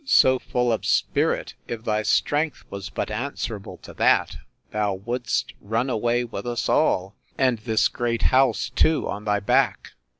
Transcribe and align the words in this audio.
so 0.03 0.39
full 0.39 0.73
of 0.73 0.83
spirit! 0.83 1.53
if 1.67 1.83
thy 1.83 2.01
strength 2.01 2.63
was 2.71 2.89
but 2.89 3.11
answerable 3.11 3.77
to 3.77 3.93
that, 3.93 4.35
thou 4.71 4.95
would'st 4.95 5.53
run 5.61 5.91
away 5.91 6.23
with 6.23 6.47
us 6.47 6.67
all, 6.67 7.15
and 7.37 7.59
this 7.59 7.87
great 7.87 8.23
house 8.33 8.71
too 8.71 9.07
on 9.07 9.25
thy 9.25 9.39
back! 9.39 9.91